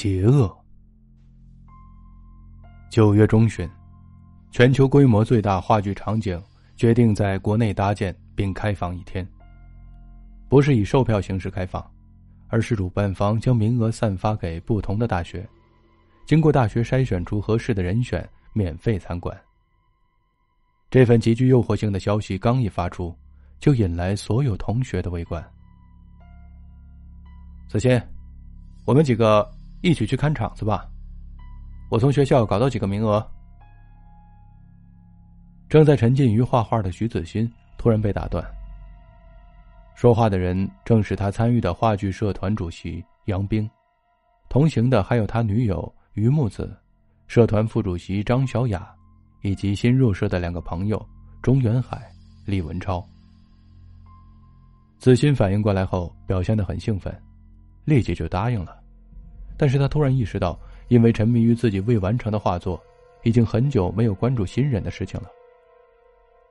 [0.00, 0.50] 邪恶。
[2.88, 3.68] 九月中旬，
[4.50, 6.42] 全球规模最大话剧场景
[6.74, 9.28] 决定在国内搭建并开放一天。
[10.48, 11.86] 不是以售票形式开放，
[12.48, 15.46] 而是主办方将名额散发给不同的大学，
[16.24, 19.38] 经过大学筛选出合适的人选，免费参观。
[20.88, 23.14] 这份极具诱惑性的消息刚一发出，
[23.58, 25.46] 就引来所有同学的围观。
[27.68, 28.00] 子欣，
[28.86, 29.46] 我们几个
[29.80, 30.88] 一起去看场子吧。
[31.90, 33.26] 我从学校搞到几个名额。
[35.68, 38.44] 正在沉浸于画画的徐子欣突然被打断。
[39.94, 43.68] 说话的人正是他参与的话剧社团主席杨冰，
[44.48, 46.76] 同行的还有他女友于木子，
[47.26, 48.92] 社团副主席张小雅，
[49.42, 51.06] 以及新入社的两个朋友
[51.42, 52.10] 钟元海、
[52.44, 53.06] 李文超。
[54.98, 57.14] 子欣反应过来后，表现的很兴奋，
[57.84, 58.79] 立即就答应了。
[59.60, 60.58] 但是他突然意识到。
[60.88, 62.82] 因为沉迷于自己未完成的画作，
[63.22, 65.28] 已经很久没有关注新人的事情了。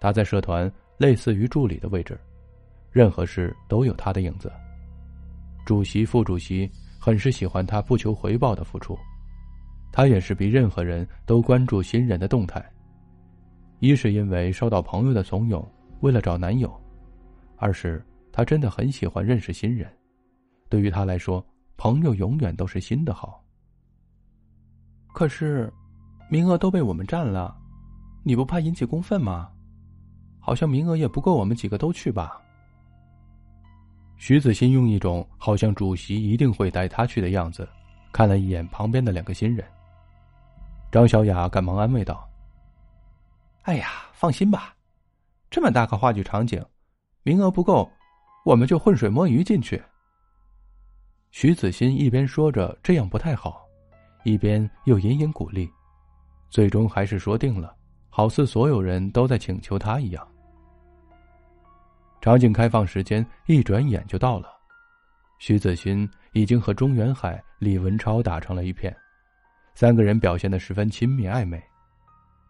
[0.00, 2.16] 他在社团类似于助理的位置，
[2.92, 4.48] 任何事都有他的影子。
[5.66, 8.96] 主席、副主席很是喜欢他不求回报的付出，
[9.90, 12.64] 他也是比任何人都关注新人的动态。
[13.80, 15.66] 一是因为受到朋友的怂恿，
[15.98, 16.68] 为了找男友；
[17.56, 19.90] 二是他真的很喜欢认识新人。
[20.68, 21.44] 对于他来说，
[21.78, 23.42] 朋友永远都是新的好。
[25.14, 25.72] 可是，
[26.28, 27.56] 名额都被我们占了，
[28.24, 29.48] 你不怕引起公愤吗？
[30.40, 32.42] 好像名额也不够我们几个都去吧。
[34.16, 37.68] 徐子欣用一种好像主席一定会带他去的样子，
[38.12, 39.64] 看了一眼旁边的两个新人。
[40.90, 42.28] 张小雅赶忙安慰道
[43.62, 44.74] ：“哎呀，放心吧，
[45.48, 46.64] 这么大个话剧场景，
[47.22, 47.88] 名额不够，
[48.44, 49.80] 我们就浑水摸鱼进去。”
[51.30, 53.66] 徐子欣一边说着这样不太好。
[54.24, 55.70] 一边又隐隐鼓励，
[56.50, 57.74] 最终还是说定了，
[58.10, 60.28] 好似所有人都在请求他一样。
[62.20, 64.48] 场景开放时间一转眼就到了，
[65.38, 68.94] 徐子欣已经和钟元海、李文超打成了一片，
[69.74, 71.62] 三个人表现的十分亲密暧昧。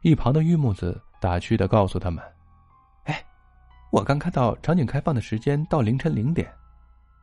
[0.00, 2.24] 一旁的玉木子打趣的告诉他们
[3.04, 3.22] ：“哎，
[3.92, 6.50] 我刚看到场景开放的时间到凌晨零点，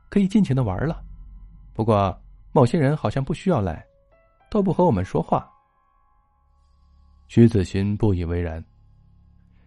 [0.07, 1.03] 可以尽情的玩了。
[1.75, 2.19] 不过
[2.51, 3.85] 某些人好像不需要来。”
[4.47, 5.51] 都不和我们说话。
[7.27, 8.63] 徐子欣不以为然。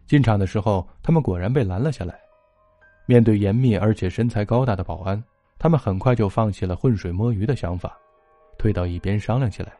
[0.06, 2.18] 进场的时候，他们果然被拦了下来。
[3.04, 5.22] 面对严密而且身材高大的保安，
[5.58, 7.98] 他们很快就放弃了浑水摸鱼的想法，
[8.56, 9.72] 退到一边商量起来。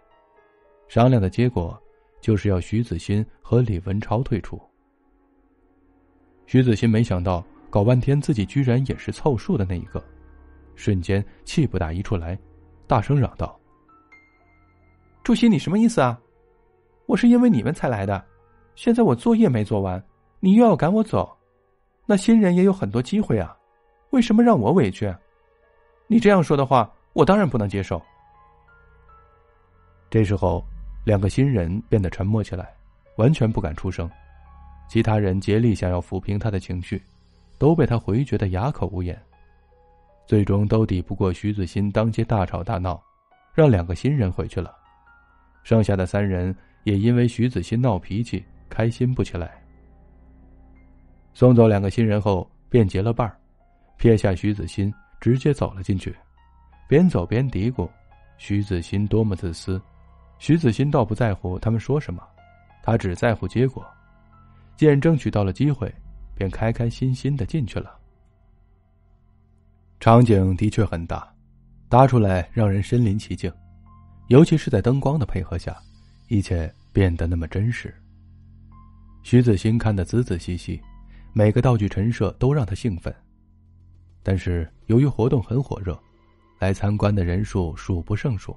[0.89, 1.81] 商量的结果，
[2.21, 4.61] 就是要徐子欣和李文超退出。
[6.45, 10.05] 徐子欣没想到，搞半天自己居然也是凑数的那一个，
[10.79, 12.39] 瞬间气不打一处来，
[12.87, 13.59] 大声嚷道。
[15.25, 16.19] 主席，你什么意思啊？
[17.07, 18.25] 我是因为你们才来的，
[18.77, 20.01] 现在我作业没做完，
[20.39, 21.37] 你又要赶我走，
[22.07, 23.57] 那新人也有很多机会啊，
[24.11, 25.13] 为什么让我委屈？
[26.07, 28.01] 你这样说的话，我当然不能接受。
[30.09, 30.65] 这时候，
[31.05, 32.73] 两个新人变得沉默起来，
[33.17, 34.09] 完全不敢出声，
[34.89, 37.03] 其他人竭力想要抚平他的情绪，
[37.59, 39.21] 都被他回绝的哑口无言，
[40.29, 43.03] 最终都抵不过徐子欣当街大吵大闹，
[43.55, 44.77] 让两个新人回去了。
[45.63, 49.59] 剩下的三人也因为徐子欣闹脾气，开心不起来。
[51.33, 53.41] 送走两个新人后，便结了伴儿，
[53.97, 56.15] 撇下徐子欣，直接走了进去，
[56.87, 57.89] 边走边嘀咕
[58.37, 59.81] ：“徐子欣多么自私。”
[60.39, 62.23] 徐子欣倒不在乎他们说什么，
[62.83, 63.83] 他只在乎结果。
[64.77, 65.91] 既然争取到了机会，
[66.35, 67.98] 便开开心心的进去了。
[70.01, 71.29] 场景的确很大，
[71.89, 73.53] 搭出来让人身临其境。
[74.29, 75.77] 尤其是在灯光的配合下，
[76.29, 77.93] 一切变得那么真实。
[79.25, 80.81] 徐子欣看得仔仔细细，
[81.33, 83.13] 每个道具陈设都让他兴奋。
[84.23, 85.99] 但是由于活动很火热，
[86.59, 88.57] 来参观的人数数不胜数，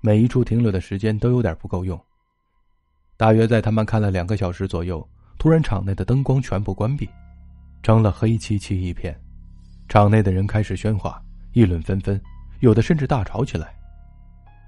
[0.00, 2.00] 每一处停留的时间都有点不够用。
[3.16, 5.06] 大约在他们看了两个小时左右，
[5.38, 7.08] 突然场内的灯光全部关闭，
[7.82, 9.18] 成了黑漆漆一片。
[9.88, 11.22] 场内的人开始喧哗，
[11.52, 12.20] 议论纷纷，
[12.60, 13.74] 有的甚至大吵起来。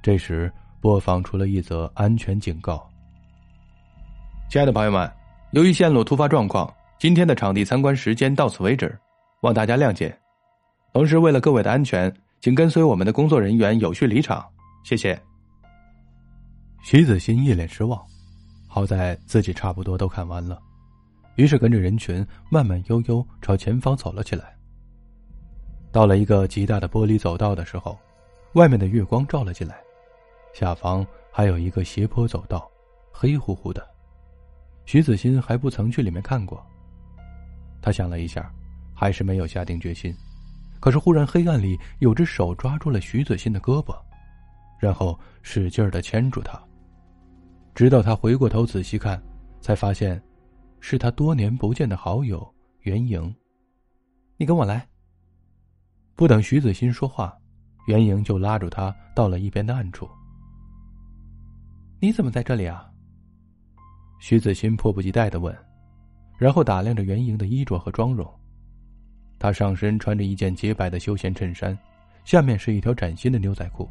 [0.02, 2.88] 这时，播放出了一则安全警告
[4.48, 5.10] ：“亲爱的朋友们，
[5.50, 8.96] 由于线路突发状况，今天的场地参观时间到此为止，
[9.40, 10.16] 望大家谅解。
[10.92, 14.46] 同时，为了各位的安全，请跟随我们的工作人员有序离场，
[14.84, 15.20] 谢谢。”
[16.84, 18.00] 徐子欣一脸失望，
[18.68, 20.60] 好在自己差不多都看完了，
[21.34, 24.55] 于是跟着人群慢慢悠悠朝前方走了起来。
[25.96, 27.98] 到了一个极大的玻璃走道的时候，
[28.52, 29.80] 外面的月光照了进来。
[30.52, 32.70] 下方还有一个斜坡走道，
[33.10, 33.82] 黑乎乎的。
[34.84, 36.62] 徐子欣还不曾去里面看过。
[37.80, 38.52] 他想了一下，
[38.92, 40.14] 还是没有下定决心。
[40.80, 43.96] 可是忽然，黑暗里有只手抓住了徐子欣的胳膊，
[44.78, 46.62] 然后使劲的牵住他。
[47.74, 49.18] 直到他回过头仔细看，
[49.62, 50.22] 才发现，
[50.78, 52.46] 是他多年不见的好友
[52.80, 53.34] 袁莹。
[54.36, 54.86] 你跟我来。
[56.16, 57.36] 不等徐子欣说话，
[57.88, 60.08] 袁莹就拉住他到了一边的暗处。
[62.00, 62.90] 你怎么在这里啊？
[64.18, 65.54] 徐子欣迫不及待的问，
[66.38, 68.26] 然后打量着袁莹的衣着和妆容。
[69.38, 71.78] 她上身穿着一件洁白的休闲衬衫，
[72.24, 73.86] 下面是一条崭新的牛仔裤，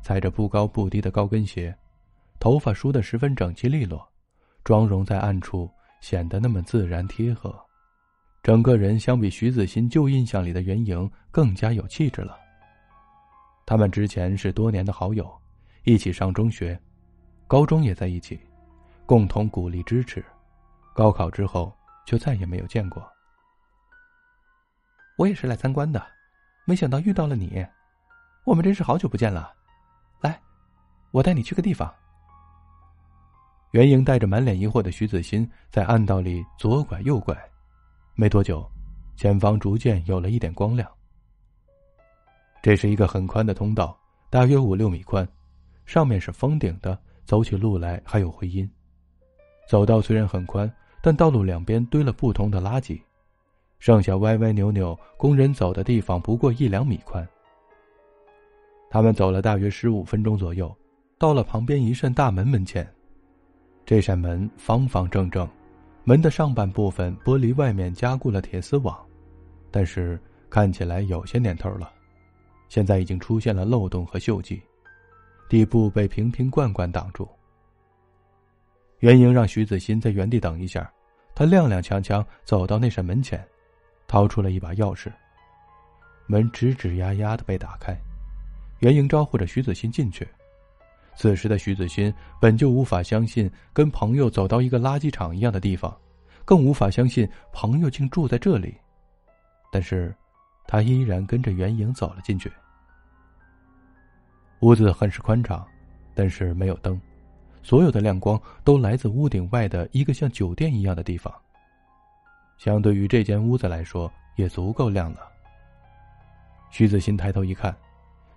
[0.00, 1.76] 踩着不高不低的高跟鞋，
[2.38, 4.02] 头发梳得十分整齐利落，
[4.64, 5.70] 妆容在暗处
[6.00, 7.54] 显得那么自然贴合，
[8.42, 12.38] 整个人相比徐子欣旧印象里的袁莹更加有气质了。
[13.66, 15.30] 他们之前是多年的好友，
[15.84, 16.80] 一起上中学，
[17.46, 18.40] 高中也在一起。
[19.04, 20.24] 共同鼓励支持，
[20.94, 21.76] 高考之后
[22.06, 23.06] 就再也没有见过。
[25.18, 26.00] 我也是来参观的，
[26.64, 27.66] 没想到遇到了你，
[28.44, 29.52] 我们真是好久不见了。
[30.20, 30.40] 来，
[31.10, 31.92] 我带你去个地方。
[33.72, 37.36] 袁莹带着满脸疑惑的徐子欣在暗道里左拐右拐，
[38.20, 38.70] 没多久，
[39.16, 40.86] 前方逐渐有了一点光亮。
[42.60, 45.26] 这是一个很宽的通道，大约五六米宽，
[45.86, 48.70] 上面是封顶的，走起路来还有回音。
[49.66, 50.70] 走道虽然很宽，
[51.00, 53.00] 但道路两边堆了不同的垃圾，
[53.78, 57.26] 剩下歪歪扭扭，工人走的地方不过一两米宽。
[58.90, 60.70] 他们走了大约十五分钟左右，
[61.16, 62.86] 到了旁边一扇大门门前。
[63.86, 65.48] 这扇门方方正正，
[66.10, 68.98] 门的上半部分玻璃外面加固了铁丝网，
[69.70, 70.20] 但是
[70.50, 71.92] 看起来有些年头了，
[72.68, 74.60] 现在已经出现了漏洞和锈迹，
[75.48, 77.28] 底部被瓶瓶罐罐挡住。
[78.98, 80.92] 袁莹让徐子欣在原地等一下，
[81.32, 83.40] 他踉踉跄跄走到那扇门前，
[84.08, 85.12] 掏出了一把钥匙。
[86.26, 87.96] 门吱吱呀呀的被打开，
[88.80, 90.26] 袁莹招呼着徐子欣进去。
[91.16, 95.94] 此时的徐子欣本就无法相信跟朋友走到一个垃圾场一样的地方，
[96.44, 98.74] 更无法相信朋友竟住在这里，
[99.70, 100.14] 但是，
[100.66, 102.50] 他依然跟着袁莹走了进去。
[104.60, 105.66] 屋子很是宽敞，
[106.14, 107.00] 但是没有灯。
[107.62, 111.32] 所有的亮光都来自屋顶外的一个像酒店一样的地方。
[112.56, 115.20] 相对于这间屋子来说，也足够亮了。
[116.70, 117.76] 徐子欣抬头一看，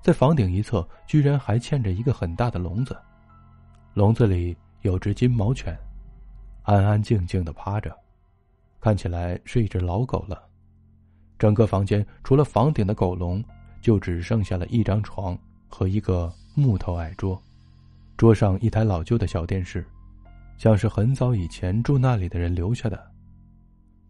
[0.04, 2.94] 在房顶一侧居然还嵌着一个很大的笼子，
[3.94, 5.80] 笼子里有只金毛犬，
[6.64, 7.96] 安安静静的趴着，
[8.82, 10.44] 看起来是一只老狗了。
[11.40, 13.42] 整个房间除了房顶的狗笼，
[13.80, 15.40] 就只剩下了一张床
[15.70, 17.42] 和一个木头矮桌。
[18.18, 19.88] 桌上一台老旧的小电视，
[20.58, 23.02] 像是很早以前住那里的人留下的。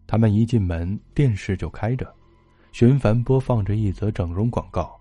[0.07, 2.12] 他们一进门，电视就开着，
[2.72, 5.00] 循环播放着一则整容广告。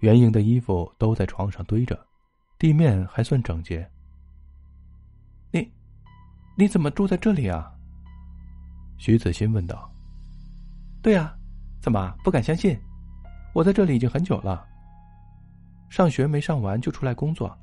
[0.00, 1.98] 袁莹的衣服都在床上堆着，
[2.58, 3.88] 地面还算整洁。
[5.50, 5.70] 你，
[6.56, 7.72] 你怎么住在这里啊？
[8.96, 9.90] 徐子欣问道。
[11.02, 11.34] 对呀，
[11.80, 12.78] 怎么不敢相信？
[13.54, 14.66] 我在这里已经很久了。
[15.88, 17.56] 上学没上完就出来工作。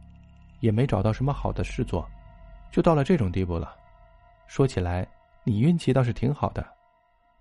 [0.62, 2.10] 也没找到什么好的事做，
[2.72, 3.76] 就到了这种地步了。
[4.48, 5.08] 说起来，
[5.44, 6.66] 你运气倒是挺好的，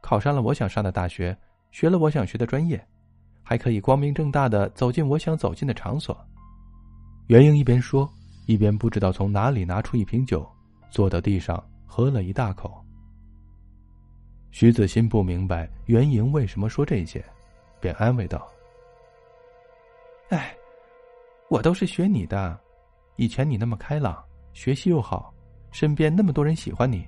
[0.03, 1.35] 考上了我想上的大学，
[1.71, 2.87] 学了我想学的专业，
[3.45, 6.19] 还可以光明正大的走进我想走进的场所。
[7.29, 8.11] 袁英一边说，
[8.47, 10.45] 一边不知道从哪里拿出一瓶酒，
[10.91, 12.75] 坐到地上喝了一大口。
[14.51, 17.25] 徐子欣不明白袁莹为什么说这些，
[17.81, 18.49] 便安慰道
[20.31, 20.55] ：“哎，
[21.49, 22.59] 我都是学你的。”
[23.17, 24.21] 以前你那么开朗，
[24.53, 25.33] 学习又好，
[25.71, 27.07] 身边那么多人喜欢你，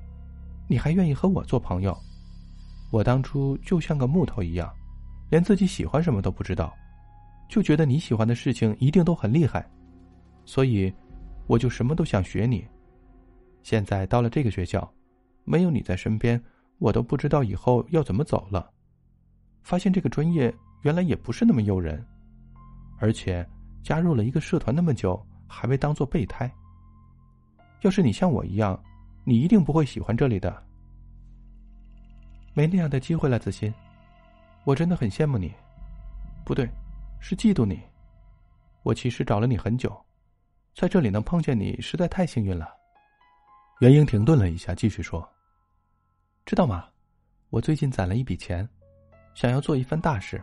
[0.69, 1.97] 你还愿意和我做朋友。
[2.93, 4.73] 我当初就像个木头一样，
[5.28, 6.75] 连自己喜欢什么都不知道，
[7.49, 9.68] 就觉得你喜欢的事情一定都很厉害，
[10.45, 10.92] 所以
[11.47, 12.66] 我就什么都想学你。
[13.62, 14.90] 现在到了这个学校，
[15.45, 16.42] 没有你在身边，
[16.78, 18.71] 我都不知道以后要怎么走了。
[19.62, 22.04] 发现这个专业原来也不是那么诱人，
[22.99, 23.47] 而且
[23.83, 25.21] 加入了一个社团那么久。
[25.49, 26.52] 还被当做备胎。
[27.83, 28.76] 要是你像我一样，
[29.23, 30.61] 你一定不会喜欢这里的。
[32.52, 33.73] 没那样的机会了，子欣，
[34.66, 35.54] 我真的很羡慕你。
[36.44, 36.68] 不对，
[37.20, 37.80] 是嫉妒你。
[38.82, 39.96] 我其实找了你很久，
[40.75, 42.68] 在这里能碰见你，实在太幸运了。
[43.78, 45.26] 袁英停顿了一下，继续说
[46.44, 46.88] ：“知道吗？
[47.50, 48.68] 我最近攒了一笔钱，
[49.35, 50.42] 想要做一番大事。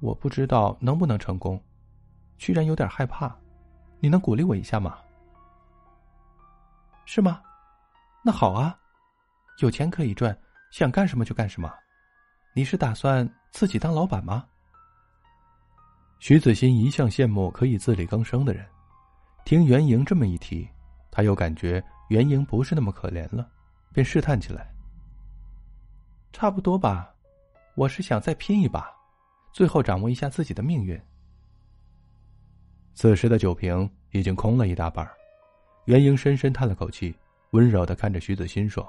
[0.00, 1.58] 我不知道能不能成功，
[2.36, 3.34] 居然有点害怕。”
[3.98, 4.98] 你能鼓励我一下吗？
[7.06, 7.40] 是吗？
[8.22, 8.78] 那好啊，
[9.60, 10.38] 有钱可以赚，
[10.70, 11.74] 想干什么就干什么。
[12.56, 14.46] 你是打算自己当老板吗？
[16.18, 18.66] 徐子欣一向羡慕可以自力更生的人，
[19.44, 20.66] 听袁莹这么一提，
[21.10, 23.46] 他又感觉袁莹不是那么可怜了，
[23.92, 24.72] 便试探起来。
[26.32, 27.14] 差不多吧，
[27.74, 28.90] 我是想再拼一把，
[29.52, 30.98] 最后掌握一下自己的命运。
[32.94, 35.06] 此时的酒瓶已经空了一大半，
[35.84, 37.14] 袁莹深深叹了口气，
[37.50, 38.82] 温柔的看着徐子欣说：“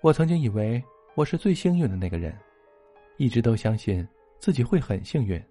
[0.00, 0.82] 我曾经以为
[1.18, 2.32] 我是最幸运的那个人，
[3.16, 4.06] 一直都相信
[4.38, 5.42] 自己会很幸运，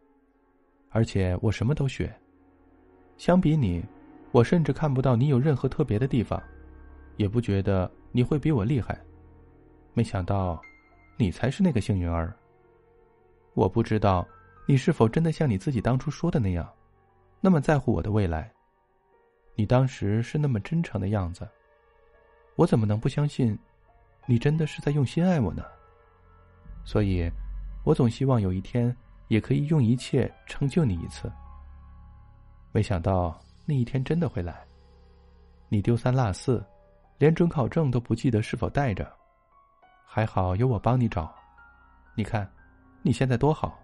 [0.91, 2.09] 而且我什么都学。
[3.17, 3.83] 相比你，
[4.31, 6.41] 我甚至看不到你有任何特别的地方，
[7.17, 8.97] 也不觉得你会比我厉害。
[9.93, 10.61] 没想到，
[11.17, 12.33] 你才是那个幸运儿。
[13.53, 14.25] 我不知道。”
[14.69, 16.65] 你是否真的像你自己当初说的那样，
[17.41, 18.49] 那么在乎我的未来？
[19.53, 21.45] 你当时是那么真诚的样子，
[22.55, 23.57] 我怎么能不相信，
[24.29, 25.63] 你真的是在用心爱我呢？
[26.83, 27.31] 所以，
[27.83, 28.95] 我总希望有一天
[29.29, 31.31] 也可以用一切成就你一次。
[32.73, 34.65] 没想到那一天真的会来，
[35.69, 36.63] 你丢三落四，
[37.17, 39.09] 连准考证都不记得是否带着，
[40.05, 41.33] 还好有我帮你找。
[42.13, 42.49] 你看，
[43.01, 43.79] 你现在多好。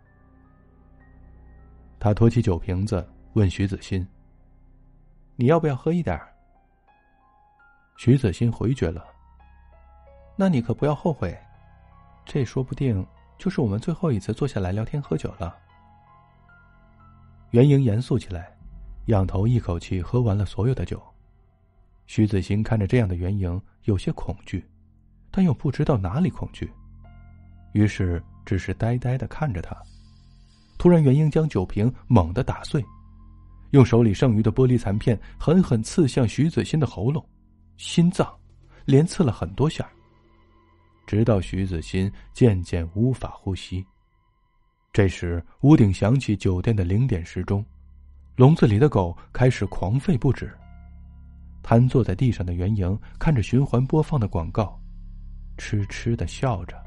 [1.99, 4.05] 他托起酒瓶子，问徐子欣
[5.37, 6.19] ：“你要不要喝一点？”
[7.95, 9.12] 徐子欣回绝了。
[10.35, 11.37] 那你可不要后悔，
[12.25, 13.05] 这说不定
[13.37, 15.55] 就是我们最后一次坐下来聊天喝酒了。
[17.51, 18.51] 袁莹严肃起来，
[19.07, 21.01] 仰头一口气喝完了所有的酒。
[22.07, 24.67] 徐子欣看着这样的袁莹，有些恐惧，
[25.29, 26.71] 但又不知道哪里恐惧，
[27.73, 29.75] 于是只是呆呆的看着他。
[30.77, 32.83] 突然，袁英将酒瓶猛地打碎，
[33.69, 37.23] 用手里剩余的玻璃残片狠狠刺向徐子欣的喉咙、
[37.77, 38.27] 心脏，
[38.85, 39.87] 连刺了很多下，
[41.05, 43.85] 直到徐子欣渐渐无法呼吸。
[44.91, 47.65] 这时，屋顶响起酒店的零点时钟，
[48.35, 50.55] 笼子里的狗开始狂吠不止。
[51.63, 54.79] 瘫坐在地上的袁莹看着循环播放的广告，
[55.57, 56.81] 痴痴的笑着。